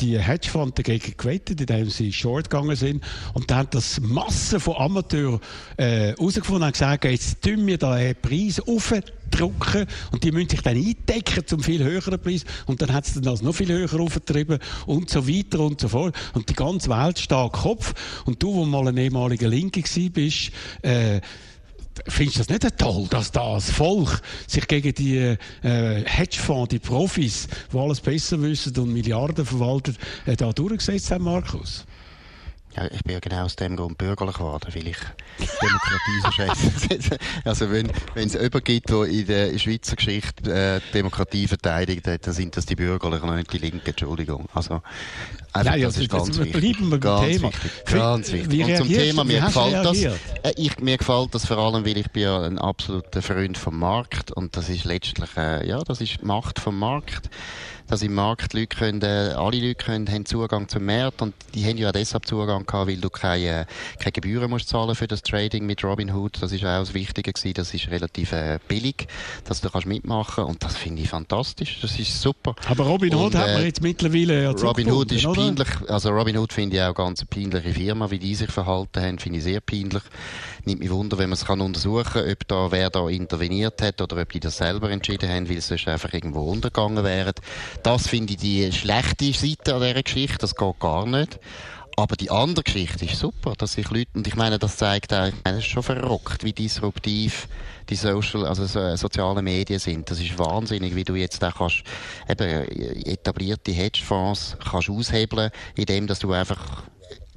[0.00, 3.04] die Hedgefonds dagegen gewettet, indem sie short gegangen sind.
[3.34, 5.40] Und da haben das Massen von Amateuren
[5.76, 10.62] äh, herausgefunden und gesagt, jetzt tun wir da einen Preis aufdrücken und die müssen sich
[10.62, 12.44] dann eindecken zum viel höheren Preis.
[12.66, 15.88] Und dann hat es dann das noch viel höher aufgetrieben und so weiter und so
[15.88, 16.14] fort.
[16.34, 17.94] Und die ganze Welt steht Kopf.
[18.24, 20.50] Und du, wo mal ein ehemaliger Linke bist,
[20.82, 21.20] äh,
[22.08, 25.36] Findest du das nicht toll, dass das Volk sich gegen die äh,
[26.04, 31.84] Hedgefonds, die Profis, die alles besser wissen und Milliarden verwalten, äh, da durchgesetzt haben, Markus?
[32.76, 34.98] Ja, ich bin ja genau aus dem Grund bürgerlich geworden, weil ich
[35.60, 37.18] Demokratie so schätze.
[37.44, 42.26] also wenn wenn es jemanden gibt, der in der Schweizer Geschichte äh, Demokratie verteidigt hat,
[42.26, 44.48] dann sind das die Bürgerlichen und nicht die Linken, Entschuldigung.
[44.54, 44.82] Also
[45.52, 46.60] einfach, Nein, das also, ist ganz jetzt wichtig.
[46.60, 47.48] bleiben wir ganz Thema.
[47.48, 48.50] Wichtig, ganz wichtig.
[48.52, 50.14] wie und zum Thema, mir gefällt das, äh,
[50.56, 54.30] ich, mir gefällt das vor allem, weil ich bin ja ein absoluter Freund vom Markt
[54.30, 57.30] und das ist letztlich, äh, ja, das ist Macht vom Markt.
[57.90, 61.66] Dass im Markt Leute können, äh, alle Leute können, haben Zugang zum Markt und die
[61.66, 63.66] haben ja deshalb Zugang gehabt, weil du keine,
[63.98, 66.40] keine Gebühren musst zahlen für das Trading mit Robinhood.
[66.40, 67.54] Das ist auch das Wichtige gewesen.
[67.54, 69.08] Das ist relativ äh, billig,
[69.44, 71.80] dass du kannst mitmachen und das finde ich fantastisch.
[71.82, 72.54] Das ist super.
[72.68, 75.42] Aber Robinhood hat man äh, jetzt mittlerweile ja Robinhood ist oder?
[75.42, 75.68] peinlich.
[75.88, 79.38] Also Robinhood finde ich auch ganz eine peinliche Firma, wie die sich verhalten haben, finde
[79.38, 80.02] ich sehr peinlich.
[80.64, 84.00] Nimmt mich Wunder, wenn man es kann untersuchen kann, ob da, wer da interveniert hat
[84.00, 87.34] oder ob die das selber entschieden haben, weil sie sonst einfach irgendwo untergegangen wären.
[87.82, 90.38] Das finde ich die schlechte Seite an dieser Geschichte.
[90.38, 91.38] Das geht gar nicht.
[91.96, 95.30] Aber die andere Geschichte ist super, dass sich Leute, und ich meine, das zeigt auch,
[95.44, 97.48] es ist schon verrückt, wie disruptiv
[97.88, 100.10] die Social, also so, sozialen Medien sind.
[100.10, 101.82] Das ist wahnsinnig, wie du jetzt auch kannst,
[102.28, 106.84] eben, äh, etablierte Hedgefonds kannst aushebeln, indem, dass du einfach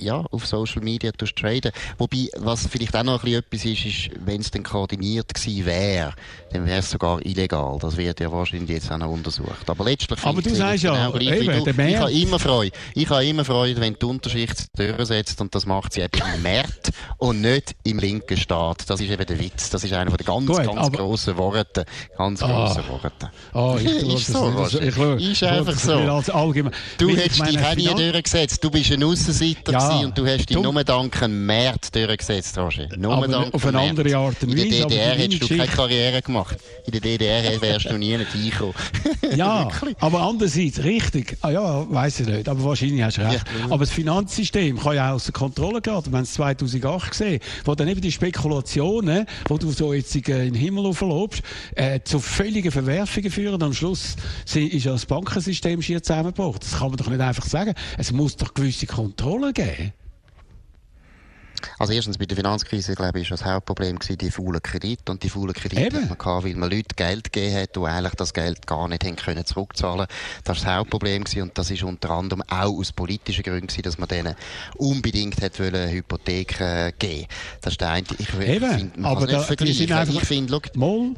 [0.04, 1.72] ja, auf Social Media traden.
[1.98, 5.66] Wobei, was vielleicht auch noch ein bisschen etwas ist, ist, wenn es dann koordiniert gewesen
[5.66, 6.14] wäre,
[6.52, 7.78] dann wäre es sogar illegal.
[7.80, 9.68] Das wird ja wahrscheinlich jetzt auch noch untersucht.
[9.68, 12.76] Aber letztlich Aber du sagst ja, genau eben, du, ich habe immer Freude.
[12.94, 16.92] Ich habe immer Freude, wenn die Unterschicht durchsetzt und das macht sie eben im März
[17.18, 18.90] und nicht im linken Staat.
[18.90, 19.70] Das ist eben der Witz.
[19.70, 21.86] Das ist einer der ganz, Gut, ganz grossen Worte.
[22.18, 23.32] Ganz ah, grossen Worte.
[23.54, 26.22] Ah, ich ist so, so, ich ist einfach so.
[26.98, 28.64] Du hättest dich auch nie durchgesetzt.
[28.64, 32.88] Du bist ein Aussenseiter ja, und du hast dich nur dank einem März durchgesetzt, Roger.
[32.98, 34.64] Nur dank auf eine andere Art und Weise.
[34.64, 36.58] In der DDR hättest du keine Karriere gemacht.
[36.86, 38.74] In der DDR wärst du nie nicht reingekommen.
[39.36, 43.46] ja, aber andererseits, richtig, ah ja, weiss ich nicht, aber wahrscheinlich hast du recht.
[43.60, 43.66] Ja.
[43.66, 45.94] Aber das Finanzsystem kann ja außer Kontrolle gehen.
[45.94, 50.24] Wir haben es 2008 gesehen, wo dann eben die Spekulationen, wo du so jetzt in
[50.24, 51.42] den Himmel auflobst,
[51.76, 53.56] äh, zu völligen Verwerfungen führen.
[53.56, 54.16] Und am Schluss
[54.54, 56.60] ist ja das Bankensystem schier zusammengebrochen.
[56.62, 57.74] Das kann man doch nicht einfach sagen.
[57.98, 59.83] Es muss doch gewisse Kontrolle geben.
[61.80, 65.12] Also erstens bei der Finanzkrise, glaube ich, ist das Hauptproblem gewesen, die faulen Kredite.
[65.12, 66.08] Und die faulen Kredite Eben.
[66.08, 69.16] man gehabt, weil man Leute Geld gegeben hat, die eigentlich das Geld gar nicht haben
[69.16, 70.08] können zurückzahlen.
[70.44, 71.44] Das ist das Hauptproblem gewesen.
[71.44, 74.36] Und das ist unter anderem auch aus politischen Gründen gewesen, dass man denen
[74.78, 77.28] unbedingt hat wollen Hypotheken geben.
[77.62, 78.08] Das ist der eine.
[78.18, 78.28] Ich.
[78.28, 80.10] Find, man aber da, nicht vergleichen.
[80.14, 80.60] Ich finde,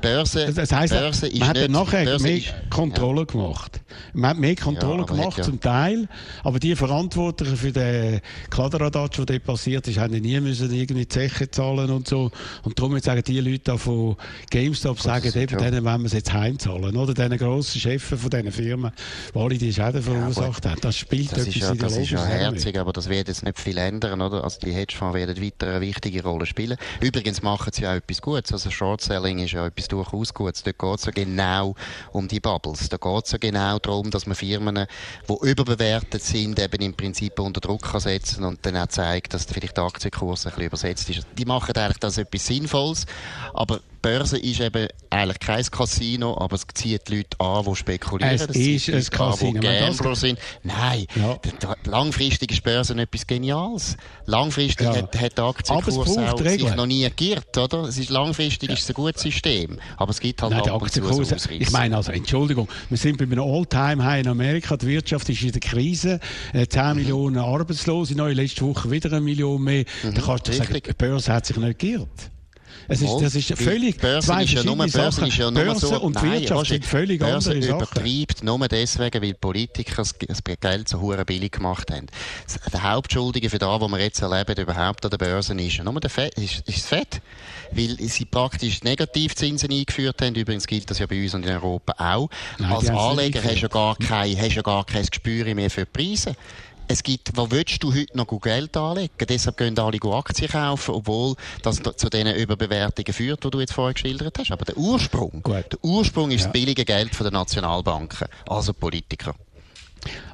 [0.02, 3.26] Börse, das heisst, Börse ist man hat nicht, nachher Börse mehr ist, Kontrolle ja.
[3.26, 3.82] gemacht.
[4.14, 5.44] Man hat mehr Kontrolle ja, gemacht, ja.
[5.44, 6.08] zum Teil.
[6.44, 11.50] Aber die Verantwortlichen für den Kladderadatsch, der dort passiert ist, haben nie müssen irgendwie Zeche
[11.50, 12.32] zahlen und so.
[12.64, 14.16] Und darum sagen die Leute von
[14.50, 16.96] GameStop, sagen eben, denen wollen wir es jetzt heimzahlen.
[16.96, 18.92] Oder diesen grossen Chefs von diesen Firmen,
[19.34, 20.82] die alle die Schäden verursacht ja, haben.
[20.82, 23.28] Das spielt das etwas ist ja, in der Das ist ja herzig, aber das wird
[23.28, 24.44] jetzt nicht viel ändern, oder?
[24.44, 26.78] Also die Hedgefonds werden weiter eine wichtige Rolle spielen.
[27.02, 28.52] Übrigens machen sie ja etwas Gutes.
[28.52, 30.64] Also Short Selling ist ja etwas durchaus Gutes.
[30.64, 31.76] Dort geht es ja genau
[32.12, 32.90] um die Bubbles.
[32.90, 34.86] Da geht es ja genau darum, dass man Firmen,
[35.30, 39.46] die überbewertet sind, eben im Prinzip unter Druck kann setzen und dann auch zeigt, dass
[39.46, 41.28] vielleicht der Aktienkurs Kurs ein bisschen übersetzt ist.
[41.38, 43.06] Die machen eigentlich das etwas Sinnvolles,
[43.54, 48.36] aber Börse ist eben eigentlich kein Casino, aber es zieht Leute an, die spekulieren.
[48.36, 49.60] Es das ist ein Casino.
[49.60, 50.38] Die Gambler sind.
[50.62, 51.40] Nein, ja.
[51.86, 53.98] langfristig ist Börse etwas Geniales.
[54.28, 54.96] Langfristig ja.
[54.98, 57.86] hat, hat der Aktienkurs auch sich noch nie geirrt, oder?
[57.86, 58.76] Es ist, langfristig ja.
[58.76, 61.72] ist es ein gutes System, aber es gibt halt Nein, ab und zu so Ich
[61.72, 65.62] meine also, Entschuldigung, wir sind bei einem All-Time-High in Amerika, die Wirtschaft ist in der
[65.62, 66.20] Krise,
[66.54, 66.96] 10 äh, mhm.
[67.00, 69.86] Millionen Arbeitslose, neu letzte Woche wieder eine Million mehr.
[70.04, 72.35] Mhm, da kannst du sagen, die Börse hat sich nicht geirrt.
[72.88, 75.88] Es ist, das ist völlig Börse zwei ist ja nur, Börse ist ja nur Börse
[75.88, 77.82] so, und nein, Wirtschaft sind völlig Börse andere Sachen.
[77.82, 82.08] übertreibt nur deswegen, weil Politiker das Geld so hure billig gemacht haben.
[82.72, 86.10] Der Hauptschuldige für das, was wir jetzt erleben, überhaupt an der Börse ist nur der
[86.10, 87.22] Fett, ist, ist das Fett.
[87.72, 90.36] Weil sie praktisch Negativzinsen eingeführt haben.
[90.36, 92.30] Übrigens gilt das ja bei uns und in Europa auch.
[92.60, 95.86] Nein, Als Anleger hast du ja gar kein, hast ja gar kein Gespür mehr für
[95.86, 96.36] die Preise
[96.88, 99.14] es gibt, wo willst du heute noch Geld anlegen?
[99.28, 103.94] Deshalb gehen alle Aktien kaufen, obwohl das zu diesen Überbewertungen führt, die du jetzt vorher
[103.94, 104.52] geschildert hast.
[104.52, 105.72] Aber der Ursprung, Gut.
[105.72, 106.48] der Ursprung ist ja.
[106.48, 109.36] das billige Geld der Nationalbanken, also Politiker.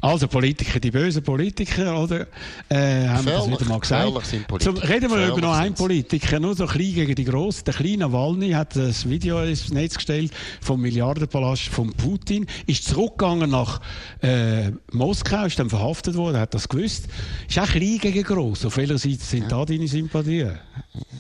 [0.02, 2.28] Also Politiker, die bösen Politiker, oder?
[2.70, 4.12] Äh, haben wir das wieder mal gesagt.
[4.60, 7.66] Zum, reden wir über noch einen Politiker, nur so klein gegen die Grossen.
[7.66, 13.50] Der kleine Nawalny hat das Video ins Netz gestellt vom Milliardenpalast von Putin, ist zurückgegangen
[13.50, 13.80] nach
[14.22, 17.08] äh, Moskau, ist dann verhaftet worden, hat das gewusst.
[17.48, 18.66] Ist auch klein gegen gross.
[18.66, 19.50] Auf welcher Seite sind ja.
[19.50, 20.58] da deine Sympathien?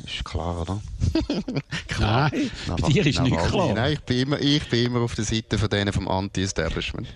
[0.05, 0.81] Ist klar, oder?
[1.87, 2.31] klar.
[2.33, 3.73] Nein, bei dir ist nicht klar.
[3.73, 7.07] Nein, ich bin, immer, ich bin immer auf der Seite von denen vom Anti-Establishment.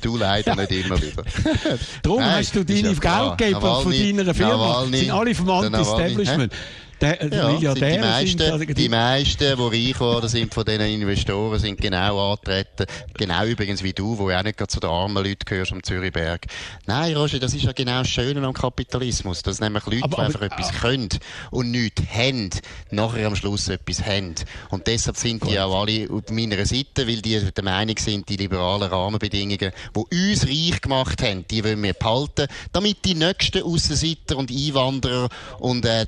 [0.00, 1.24] Du leider nicht immer wieder.
[2.02, 4.56] Darum Nein, hast du deine Geldgeber von deiner Firma.
[4.56, 6.52] Nawalny, sind alle vom Anti-Establishment.
[7.00, 10.64] Der, ja, Milliardäre die meisten, sind, also die, die meisten, die reich geworden sind von
[10.64, 12.86] diesen Investoren, sind genau antreten.
[13.14, 16.46] Genau übrigens wie du, wo ja auch nicht zu den armen Leuten gehörst am Zürichberg.
[16.86, 20.22] Nein, Roger, das ist ja genau das Schöne am Kapitalismus, dass nämlich Leute, aber, die
[20.22, 21.08] einfach aber, etwas können
[21.50, 22.50] und nichts haben,
[22.90, 24.34] nachher am Schluss etwas haben.
[24.70, 28.36] Und deshalb sind die auch alle auf meiner Seite, weil die der Meinung sind, die
[28.36, 34.36] liberalen Rahmenbedingungen, die uns reich gemacht haben, die wollen wir behalten, damit die nächsten Aussenseiter
[34.36, 36.06] und Einwanderer und äh,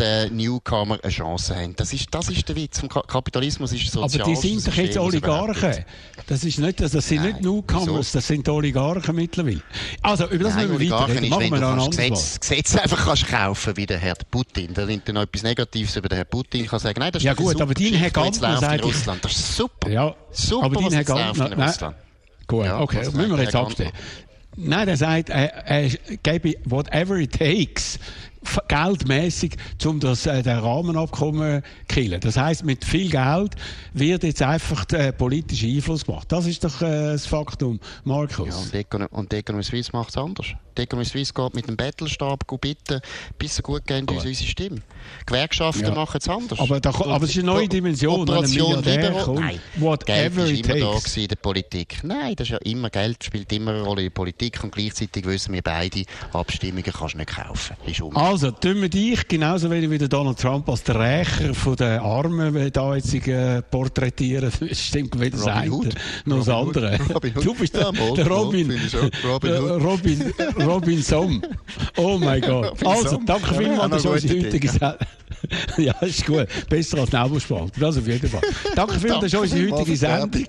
[0.00, 1.76] talentierte Newcomer eine Chance haben.
[1.76, 2.80] Das ist, das ist der Witz.
[2.80, 5.84] Vom Kapitalismus ist Aber die sind doch jetzt Oligarchen.
[6.26, 7.32] Das, ist nicht, das sind Nein.
[7.32, 9.62] nicht Newcomers, das sind Oligarchen mittlerweile.
[10.02, 11.28] Also, über das Nein, müssen wir weiterreden.
[11.28, 14.74] Machen wir noch ein Gesetz, Gesetz einfach kannst kaufen wie der Herr Putin.
[14.74, 17.34] Da nimmt noch etwas Negatives über den Herrn Putin kann sagen, nein, das ist ja
[17.34, 18.84] gut, aber dein Herr Gantner sagt...
[18.84, 19.24] Russland.
[19.24, 19.90] Das ist super.
[19.90, 21.94] Ja, super, aber dein Herr Gantner...
[22.46, 23.92] Gut, ja, okay, müssen wir jetzt abstellen.
[24.56, 25.88] Nein, er sagt, er, er
[26.22, 27.98] gebe whatever it takes
[28.68, 32.20] geldmäßig, um das äh, den Rahmenabkommen killen.
[32.20, 33.54] Das heißt, mit viel Geld
[33.92, 36.30] wird jetzt einfach der politische Einfluss gemacht.
[36.32, 38.48] Das ist doch äh, das Faktum, Markus.
[38.48, 40.46] Ja, und, Econ und Economy Suisse macht es anders.
[40.76, 43.00] Die Economy Suisse geht mit dem Battlestab bitten,
[43.38, 44.82] bis sie gut gehen unsere Stimme.
[45.26, 45.94] Gewerkschaften ja.
[45.94, 46.58] machen es anders.
[46.58, 48.20] Aber, da, aber es ist eine neue Dimension.
[48.20, 49.60] Operation Libero, nein.
[49.76, 51.98] Whatever Geld ist immer da in der Politik.
[52.02, 55.24] Nein, das ist ja immer, Geld spielt immer eine Rolle in der Politik und gleichzeitig
[55.26, 57.76] wissen wir beide, Abstimmungen kannst du nicht kaufen.
[58.14, 61.98] Also, tun wir dich genauso wenig wie der Donald Trump als der Rächer von den
[62.00, 64.52] Armen da jetzt äh, porträtieren.
[64.70, 65.70] Das stimmt weder das eine
[66.24, 66.98] noch das andere.
[67.42, 68.70] Du bist der, der Robin.
[68.70, 70.34] Robin, Robin, Robin
[71.02, 71.42] Somm.
[71.96, 72.84] Oh mein Gott.
[72.86, 74.98] Also, danke vielmals, das ist unsere heutige Sendung.
[75.78, 76.46] ja, ist gut.
[76.68, 77.72] Besser als Nebelspalt.
[77.78, 78.42] Das auf jeden Fall.
[78.74, 80.46] Danke vielmals, das war unsere heutige Sendung.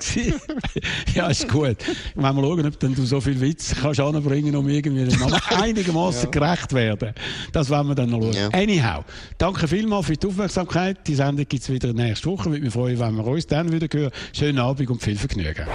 [1.13, 1.77] ja, ist gut.
[2.15, 5.07] Wir mal schauen, ob du so viel Witz kannst anbringen, um irgendwie
[5.49, 7.13] einigermaßen gerecht werden.
[7.51, 8.33] Das werden wir dann noch schauen.
[8.33, 8.49] Ja.
[8.49, 9.03] Anyhow,
[9.37, 11.07] danke vielmals für die Aufmerksamkeit.
[11.07, 12.49] Die Sendung gibt es wieder nächste Woche.
[12.49, 14.11] Ich würde mich freuen, wenn wir uns dann wieder hören.
[14.33, 15.65] Schönen Abend und viel Vergnügen.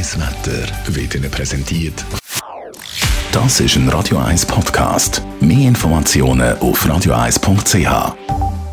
[0.00, 2.04] Radio 1 Wetter wird Ihnen präsentiert.
[3.32, 5.22] Das ist ein Radio 1 Podcast.
[5.40, 8.69] Mehr Informationen auf radio1.ch.